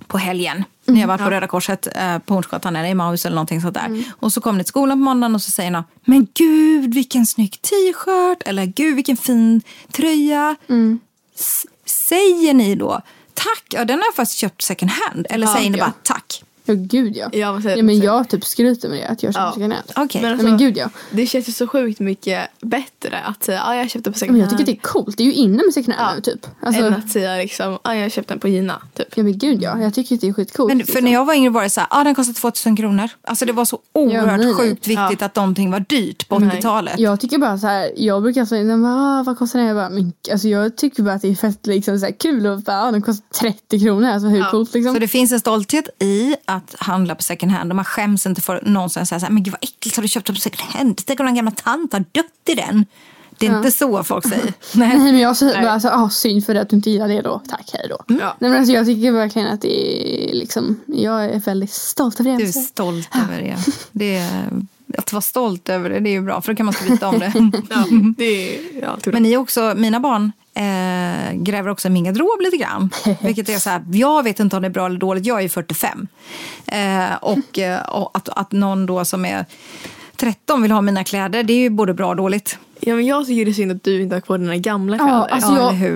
[0.07, 0.63] på helgen.
[0.93, 3.73] Ni har varit på Röda Korset eh, på Hornsgatan eller i Maus eller någonting sånt
[3.73, 4.03] där.
[4.19, 7.25] Och så kommer ni till skolan på måndagen och så säger ni Men gud vilken
[7.25, 10.55] snygg t-shirt eller gud vilken fin tröja.
[11.35, 13.01] S- säger ni då
[13.33, 15.27] tack, ja, den har jag faktiskt köpt second hand.
[15.29, 15.85] Eller Ja, säger ni ja.
[15.85, 16.43] bara tack?
[16.73, 17.29] Ja, gud ja.
[17.31, 19.07] Ja, vad säger ja, men jag typ skryter med det.
[19.07, 19.51] Att jag köper Ja.
[19.53, 19.85] second hand.
[19.95, 20.21] Okej.
[20.21, 20.89] Men Nej, alltså, men gud ja.
[21.11, 24.41] Det känns ju så sjukt mycket bättre att säga ah, jag köpte på second Men
[24.41, 24.59] jag hand.
[24.59, 25.17] tycker det är coolt.
[25.17, 26.15] Det är ju inne med second hand Ja.
[26.15, 26.47] nu typ.
[26.61, 28.81] Alltså, Än att säga liksom, ah, jag köpte den på Gina.
[28.93, 29.07] Typ.
[29.17, 29.81] ja men gud ja.
[29.81, 30.67] Jag tycker att det är skitcoolt.
[30.67, 31.03] Men för liksom.
[31.05, 33.09] när jag var yngre var det så här, ah, den kostar 2000 kronor.
[33.23, 34.53] Alltså det var så oerhört nej.
[34.53, 36.49] sjukt viktigt att någonting var dyrt på Nej.
[36.49, 36.99] 80-talet.
[36.99, 39.67] Jag tycker bara så här, jag brukar säga, den bara, ah, vad kostar den?
[39.67, 42.47] Jag, bara, men, alltså, jag tycker bara att det är fett liksom, så här, kul
[42.47, 44.09] och bara, ah, den kostar 30 kronor.
[44.09, 44.93] Alltså hur coolt liksom.
[44.93, 48.41] Så det finns en stolthet i att handla på second hand och man skäms inte
[48.41, 51.01] för någonsin säga så här, men gud vad äckligt har du köpt på second hand?
[51.05, 52.85] Tänk om någon gamla tant har dött i den.
[53.37, 54.43] Det är inte så folk säger.
[54.73, 54.97] Nej.
[54.97, 57.41] Nej men jag säger bara alltså, ah, synd för att du inte gillar det då.
[57.49, 57.97] Tack, hej då.
[58.07, 58.35] Ja.
[58.39, 62.31] Nej men alltså jag tycker verkligen att det är liksom, jag är väldigt stolt över
[62.31, 62.37] det.
[62.37, 63.57] Du är stolt över det.
[63.91, 64.49] det är,
[64.97, 67.19] att vara stolt över det, det är ju bra för då kan man skryta om
[67.19, 67.33] det.
[67.69, 67.85] Ja,
[68.17, 72.41] det är ja, Men ni är också, mina barn eh, gräver också i min garderob
[72.41, 72.89] lite grann.
[73.21, 75.41] Vilket är så här, jag vet inte om det är bra eller dåligt, jag är
[75.43, 76.07] ju 45.
[76.65, 79.45] Eh, och eh, och att, att någon då som är
[80.15, 82.57] 13 vill ha mina kläder, det är ju både bra och dåligt.
[82.79, 85.13] ja, men jag tycker det är synd att du inte har kvar dina gamla kläder.
[85.13, 85.95] Ja, alltså Ja, jag, eller hur?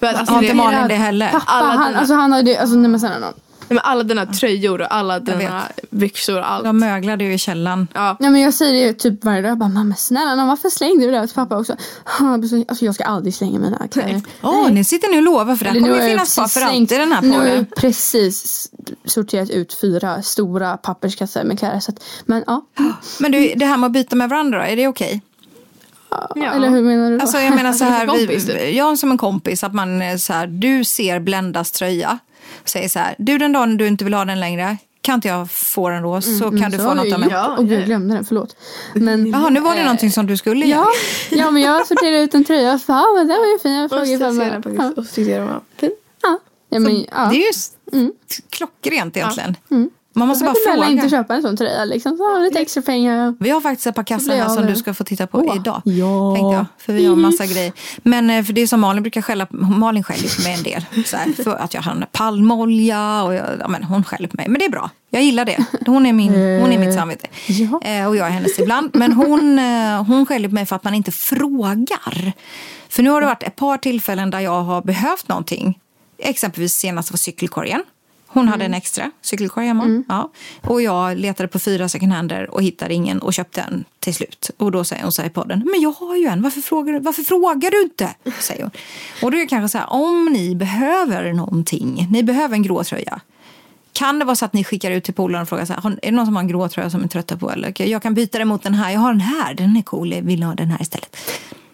[0.00, 1.28] För att, alltså, Har inte det- Malin det heller?
[1.32, 3.32] pappa Alla han, dina- alltså han har ju, alltså nej men snälla nån.
[3.68, 6.64] Men alla dina tröjor och alla dina byxor och allt.
[6.64, 7.88] De möglade ju i källaren.
[7.94, 8.16] Ja.
[8.20, 11.06] Nej men jag säger det typ varje dag, jag bara mamma snälla nån, varför slängde
[11.06, 11.76] du det till pappa också?
[12.68, 14.22] Alltså jag ska aldrig slänga mina kläder.
[14.42, 16.68] Åh, ni sitter nu och lovar för nu kommer har ju finnas kvar precis för
[16.70, 17.66] alltid den här Nu har jag podden.
[17.76, 18.70] precis
[19.04, 21.80] sorterat ut fyra stora papperskassar med kläder.
[21.80, 22.66] Så att, men ja,
[23.18, 25.22] Men du, det här med att byta med varandra då, är det okej?
[26.34, 26.52] Ja.
[26.52, 27.22] eller hur menar du då?
[27.22, 28.74] Alltså jag menar så här, vi, typ.
[28.74, 32.18] jag som en kompis, att man är så här, du ser Blendas tröja,
[32.64, 35.50] säger så här, du den dagen du inte vill ha den längre, kan inte jag
[35.50, 37.28] få den då så kan du Så få något jag av mig.
[37.32, 37.76] Ja, Åh gud, ja.
[37.76, 38.56] jag glömde den, förlåt.
[38.94, 40.86] Men, Jaha, nu var det någonting som du skulle ja, göra.
[41.44, 43.72] ja, men jag sorterade ut en tröja och ja men den var ju fin.
[43.74, 45.90] Jag Och frågade ifall den på ja, och så tyckte jag den var fin.
[46.22, 46.38] ja.
[46.68, 47.28] Ja, men, ja.
[47.30, 47.72] Det är ju s-
[48.50, 49.56] klockrent egentligen.
[50.16, 50.88] Man måste bara fråga.
[50.90, 52.16] inte köpa en sån tröja liksom.
[52.16, 53.34] Så lite extra pengar.
[53.40, 55.82] Vi har faktiskt ett par kassar här som du ska få titta på Åh, idag.
[55.84, 56.34] ja.
[56.34, 57.72] Tänkte jag, för vi har massa grejer.
[58.02, 60.62] Men eh, för det är som Malin brukar skälla på, Malin skäller på mig en
[60.62, 61.04] del.
[61.06, 64.48] Så här, för att jag har palmolja och jag, ja, men hon skäller på mig.
[64.48, 64.90] Men det är bra.
[65.10, 65.64] Jag gillar det.
[65.86, 67.26] Hon är, min, hon är mitt samvete.
[67.46, 67.80] Ja.
[67.84, 68.90] Eh, och jag är hennes ibland.
[68.94, 72.32] Men hon, eh, hon skäller på mig för att man inte frågar.
[72.88, 75.78] För nu har det varit ett par tillfällen där jag har behövt någonting.
[76.18, 77.82] Exempelvis senast var cykelkorgen.
[78.34, 80.04] Hon hade en extra cykelkorg hemma.
[80.08, 80.30] Ja.
[80.62, 84.50] Och jag letade på fyra second hander och hittade ingen och köpte en till slut.
[84.56, 86.92] Och då säger hon så här i podden, men jag har ju en, varför frågar
[86.92, 88.14] du, varför frågar du inte?
[88.40, 88.70] Säger hon.
[89.22, 92.84] Och då är det kanske så här, om ni behöver någonting, ni behöver en grå
[92.84, 93.20] tröja.
[93.92, 95.90] Kan det vara så att ni skickar ut till polaren och frågar så här, "Har-
[95.90, 97.50] är det någon som har en grå tröja som är trötta på?
[97.50, 99.82] Eller "Okej, jag kan byta den mot den här, jag har den här, den är
[99.82, 101.16] cool, jag vill ha den här istället.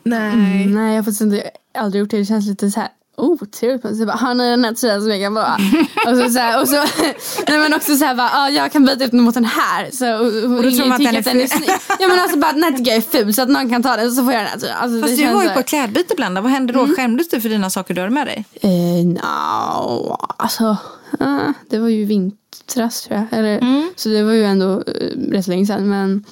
[0.03, 0.33] Nej.
[0.33, 2.17] Mm, nej, jag har faktiskt inte, aldrig gjort det.
[2.19, 2.89] Det känns lite så här
[3.21, 3.85] otrevligt.
[3.85, 5.55] Oh, så bara, har ni den här tröjan som jag kan bara...
[6.07, 6.77] och så, så här, och så,
[7.49, 9.91] nej men också så här bara, ah, jag kan byta ut den mot den här.
[9.93, 11.71] Så, och, och, Och då tror man att den är den är snygg.
[11.99, 13.97] Ja men alltså bara den här tycker jag är ful så att någon kan ta
[13.97, 14.77] den så får jag den här tröjan.
[14.81, 16.87] Alltså, Fast du var ju på klädbyte Blenda, vad hände då?
[16.97, 18.45] Skämdes du för dina saker du hade med dig?
[18.63, 20.77] Eh, no, alltså.
[21.21, 21.39] eh,
[21.71, 23.39] det var ju vintras tror jag.
[23.39, 23.91] Eller, Mm.
[23.97, 25.89] Så det var ju ändå eh, rätt länge sedan.
[25.89, 26.25] Men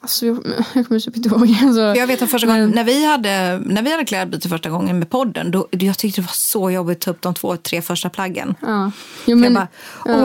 [0.00, 0.38] Alltså, jag,
[0.74, 1.56] jag kommer typ inte ihåg.
[1.62, 4.98] Alltså, Jag vet att första gången, när vi hade, när vi hade klädbyte första gången
[4.98, 7.82] med podden, då, jag tyckte det var så jobbigt att ta upp de två, tre
[7.82, 8.54] första plaggen.
[8.62, 8.90] ja.
[9.26, 9.68] Jo, Men, jag bara,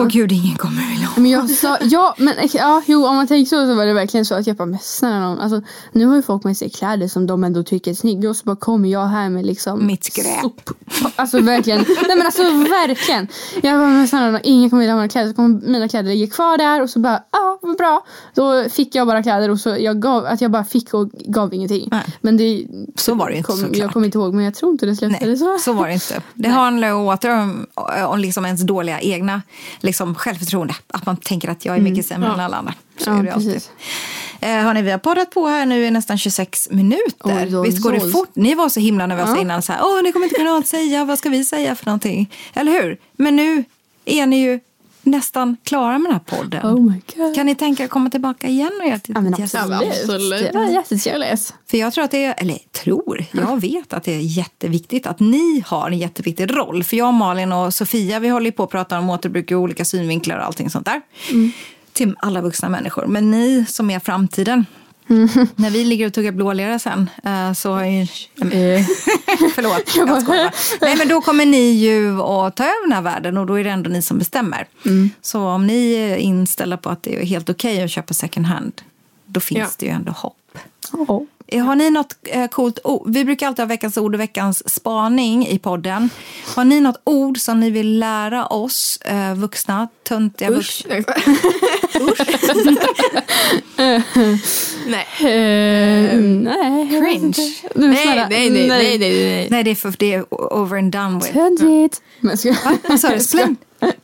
[0.00, 1.22] åh gud, ingen kommer vilja ha.
[1.22, 4.24] men jag sa, ja, men ja, jo, om man tänker så så var det verkligen
[4.26, 7.08] så att jag bara, men snälla någon, alltså, nu har ju folk med sig kläder
[7.08, 10.04] som de ändå tycker är snygga och så bara kommer jag här med liksom Mitt
[10.04, 10.40] skräp.
[10.42, 10.70] sop.
[11.16, 13.28] Alltså verkligen, nej men alltså verkligen.
[13.62, 15.28] Jag bara, men snälla nån, ingen kommer vilja ha mina kläder.
[15.28, 18.06] Så kommer mina kläder ligga kvar där och så bara, ja ah, vad bra.
[18.34, 21.54] Då fick jag bara kläder och så jag gav, att jag bara fick och gav
[21.54, 21.88] ingenting.
[21.90, 22.02] Nej.
[22.20, 23.76] Men det Så var det inte kom, såklart.
[23.76, 25.58] Jag kommer inte ihåg men jag tror inte det slutade Nej, så.
[25.58, 26.22] så var det inte.
[26.34, 27.66] Det handlar ju åter om,
[28.08, 29.42] om liksom ens dåliga egna
[29.80, 30.74] liksom, självförtroende.
[30.88, 32.74] Att man tänker att jag är mycket sämre än alla andra.
[32.98, 33.52] Så Ja, är det alltid.
[33.52, 33.70] precis.
[34.40, 37.02] Eh, hörni, vi har poddat på här nu i nästan 26 minuter.
[37.24, 38.30] Oj, oj, Visst går det fort?
[38.34, 39.40] Ni var så himla nervösa Ja.
[39.40, 39.62] innan.
[39.62, 42.30] Så här, Åh, ni kommer inte kunna säga, vad ska vi säga för någonting?
[42.54, 42.98] Eller hur?
[43.16, 43.64] Men nu
[44.04, 44.60] är ni ju
[45.06, 46.66] nästan klara med den här podden.
[46.66, 47.34] Oh my god.
[47.34, 50.54] Kan ni tänka er att komma tillbaka igen och göra ett Ja, men absolut.
[50.54, 51.54] var jättetrevligt.
[51.70, 55.20] För jag tror att det är, eller tror, jag vet att det är jätteviktigt att
[55.20, 56.84] ni har en jätteviktig roll.
[56.84, 59.84] För jag, Malin och Sofia, vi håller ju på att prata om återbruk i olika
[59.84, 61.00] synvinklar och allting sånt där.
[61.92, 63.06] Till alla vuxna människor.
[63.06, 64.66] Men ni som är framtiden.
[65.56, 68.06] När vi ligger och tuggar blålera sen eh, så är ju...
[69.54, 70.54] Förlåt, jag skojar.
[70.80, 73.64] Nej men då kommer ni ju att ta över den här världen och då är
[73.64, 74.66] det ändå ni som bestämmer.
[75.22, 78.82] Så om ni är inställda på att det är helt okej att köpa second hand,
[79.26, 79.68] då finns Ja.
[79.78, 80.58] det ju ändå hopp.
[80.92, 81.22] Oh.
[81.46, 83.08] Eh, Har ni något eh, coolt ord?
[83.10, 86.10] Vi brukar alltid ha veckans ord och veckans spaning i podden.
[86.54, 90.84] Har ni något ord som ni vill lära oss eh, vuxna, töntiga Usch.
[90.88, 91.14] vuxna?
[94.86, 95.06] Nej.
[95.20, 96.84] Eh, nej.
[96.84, 97.34] vet Cringe.
[97.74, 99.48] Nej, nej, nej, nej, nej, nej.
[99.50, 101.32] Nej, det är, för, det är over and done with.
[101.32, 102.02] Töntigt.
[102.20, 102.54] Men ska
[102.88, 103.56] Vad sa du?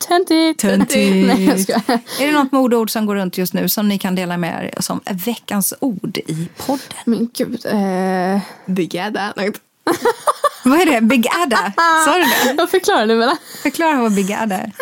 [0.08, 0.60] Töntigt.
[0.60, 1.26] Töntigt.
[1.26, 1.72] Nej, jag ska.
[2.20, 4.80] Är det något modeord som går runt just nu som ni kan dela med er
[4.82, 6.80] som veckans ord i podden?
[7.04, 7.66] Men gud.
[7.66, 9.34] Eh, Begäda.
[10.64, 11.00] Vad är det?
[11.00, 11.72] Big Adda?
[12.04, 12.54] Sa du det?
[12.58, 13.30] jag förklarar det väl?
[13.62, 14.72] Förklara vad Big Adda är.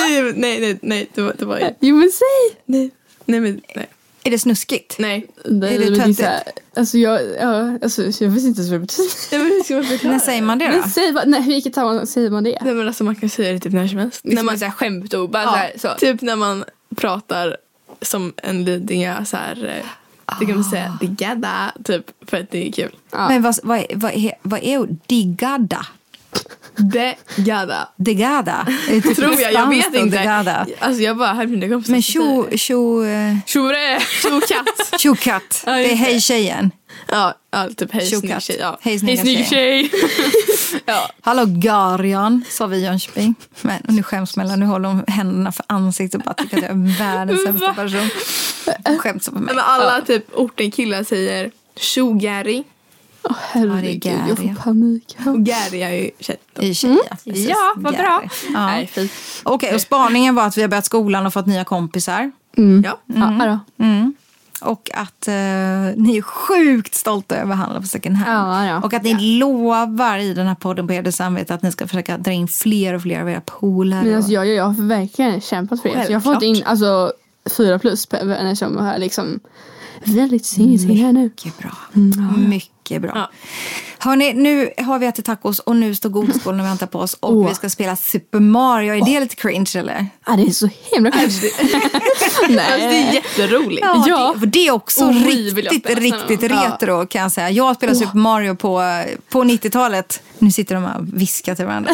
[0.00, 2.60] Nej, nej, nej, nej, det var, det var Jo men säg.
[2.66, 2.90] nej,
[3.24, 3.88] nej, men nej,
[4.28, 4.98] Är det snuskigt?
[4.98, 5.26] nej.
[5.44, 6.60] Nej, Är det är töntigt?
[6.76, 10.04] Alltså jag, ja, alltså, jag vet inte ens vad det betyder.
[10.04, 10.12] Man?
[10.12, 10.72] När säger man det då?
[10.72, 12.58] Men säg vad, nej, vilket sammanhang säger man det?
[12.60, 14.20] Nej men alltså man kan säga det typ när som helst.
[14.24, 15.88] När man säger skämtord, bara ja, så här, så.
[15.98, 16.64] Typ när man
[16.96, 17.56] pratar
[18.02, 19.66] som en Lidingö så här.
[19.78, 22.96] eh, Det kan man säga digada typ för att det är kul.
[23.10, 23.28] Ja.
[23.28, 24.88] Men vad, vad, vad, är, vad är?
[25.06, 25.86] Digada?
[28.88, 30.18] Är det typ Tror jag, jag vet inte.
[30.18, 30.66] Digada?
[30.78, 34.00] Alltså jag bara hörde mina kompisar Men tjo, tjo, eh, Tjore!
[34.00, 35.00] Tjokatt!
[35.00, 35.62] tjokatt.
[35.66, 36.70] Ja, Det är hej tjejen.
[37.10, 38.56] ja, ja, typ hej snygg tjej.
[38.60, 38.78] Ja.
[38.80, 39.90] Hej, snygg tjej.
[40.86, 41.10] ja.
[41.20, 43.34] Hallå Garion, sa vi i Jönköping.
[43.62, 46.70] Men nu skäms mellan, nu håller hon händerna för ansiktet och bara tycker att jag
[46.70, 48.08] är världens sämsta person.
[48.98, 49.54] Skäms på mig.
[49.54, 52.64] Men alla typ orten killar säger tjogäri.
[53.30, 54.28] Åh herregud, Gary.
[54.28, 55.16] jag får panik.
[55.26, 56.38] Och Gary är ju känt.
[56.58, 56.98] I tjejer.
[57.24, 57.48] Precis.
[57.48, 58.18] Ja, vad bra.
[58.18, 58.28] Gary.
[58.54, 58.66] Ja.
[58.66, 58.90] Nej.
[59.42, 62.30] Okej, och spaningen var att vi har börjat skolan och fått nya kompisar.
[62.84, 62.98] Ja.
[63.06, 63.84] Ja, då.
[63.84, 64.14] Mm.
[64.60, 65.34] Och att eh,
[65.96, 68.48] ni är sjukt stolta över att handla på second hand.
[68.52, 68.80] Ja, ja.
[68.86, 72.18] Och att ni lovar i den här podden på ert samvete att ni ska försöka
[72.18, 74.02] dra in fler och fler av era polare.
[74.04, 76.06] Men alltså, och- jag, jag, jag har verkligen kämpat för det.
[76.06, 77.12] Så jag har fått in alltså,
[77.56, 79.40] fyra plus på vänner som har liksom
[80.04, 81.22] väldigt singelsinne här nu.
[81.22, 81.70] Mycket bra.
[82.36, 83.12] Mycket mycket bra.
[83.14, 83.30] Ja.
[83.98, 87.14] Hörrni, nu har vi ätit tacos och nu står godisskålen och väntar på oss.
[87.14, 87.48] Och Åh.
[87.48, 88.94] vi ska spela Super Mario.
[88.94, 90.06] Är det lite cringe eller?
[90.26, 91.30] Ja, det är så himla kul.
[92.48, 92.72] Nej.
[92.72, 93.86] Alltså, det är jätteroligt.
[94.06, 94.32] Ja.
[94.34, 96.66] Det, för det är också jag riktigt, riktigt Ja.
[96.66, 97.50] retro kan jag säga.
[97.50, 98.82] Jag spelade Super Mario på,
[99.32, 100.22] på 90-talet.
[100.38, 101.90] Nu sitter de här och viskar till varandra.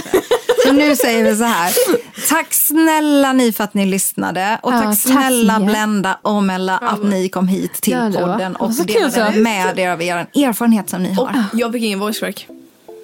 [0.66, 1.72] Så nu säger vi så här.
[2.28, 4.58] Tack snälla ni för att ni lyssnade.
[4.62, 5.60] Och Ja, tack snälla.
[5.60, 9.78] Blenda och Mella att ni kom hit till Ja, det podden det och delade med
[9.78, 11.44] er av er erfarenhet som ni har.
[11.52, 12.48] Jag fick ingen voice crack.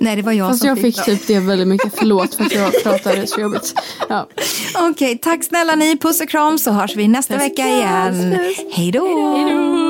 [0.01, 1.93] Nej, det var jag Fast som jag fick typ det väldigt mycket.
[1.97, 3.75] Förlåt för att jag pratade så jobbigt.
[4.09, 4.29] Ja.
[4.91, 5.97] Okej, tack snälla ni.
[5.97, 8.39] Puss och kram så hörs vi nästa vecka igen.
[8.73, 9.90] Hej då!